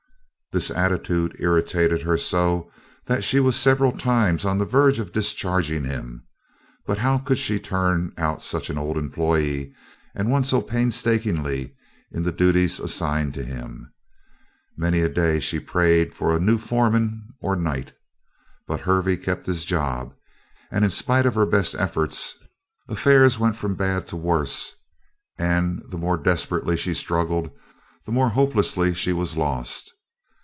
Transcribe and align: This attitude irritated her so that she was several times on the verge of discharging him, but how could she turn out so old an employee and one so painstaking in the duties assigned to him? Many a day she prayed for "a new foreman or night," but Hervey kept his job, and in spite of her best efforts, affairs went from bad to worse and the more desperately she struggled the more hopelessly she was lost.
This 0.53 0.69
attitude 0.69 1.37
irritated 1.39 2.01
her 2.01 2.17
so 2.17 2.69
that 3.05 3.23
she 3.23 3.39
was 3.39 3.55
several 3.55 3.93
times 3.93 4.43
on 4.43 4.57
the 4.57 4.65
verge 4.65 4.99
of 4.99 5.13
discharging 5.13 5.85
him, 5.85 6.27
but 6.85 6.97
how 6.97 7.19
could 7.19 7.37
she 7.37 7.57
turn 7.57 8.11
out 8.17 8.41
so 8.41 8.59
old 8.75 8.97
an 8.97 9.05
employee 9.05 9.73
and 10.13 10.29
one 10.29 10.43
so 10.43 10.61
painstaking 10.61 11.37
in 12.11 12.23
the 12.23 12.33
duties 12.33 12.81
assigned 12.81 13.33
to 13.35 13.43
him? 13.45 13.93
Many 14.75 14.99
a 14.99 15.07
day 15.07 15.39
she 15.39 15.57
prayed 15.57 16.13
for 16.13 16.35
"a 16.35 16.39
new 16.41 16.57
foreman 16.57 17.29
or 17.39 17.55
night," 17.55 17.93
but 18.67 18.81
Hervey 18.81 19.15
kept 19.15 19.45
his 19.45 19.63
job, 19.63 20.13
and 20.69 20.83
in 20.83 20.91
spite 20.91 21.25
of 21.25 21.33
her 21.35 21.45
best 21.45 21.75
efforts, 21.75 22.37
affairs 22.89 23.39
went 23.39 23.55
from 23.55 23.75
bad 23.75 24.05
to 24.09 24.17
worse 24.17 24.73
and 25.37 25.81
the 25.91 25.97
more 25.97 26.17
desperately 26.17 26.75
she 26.75 26.93
struggled 26.93 27.49
the 28.05 28.11
more 28.11 28.27
hopelessly 28.27 28.93
she 28.93 29.13
was 29.13 29.37
lost. 29.37 29.87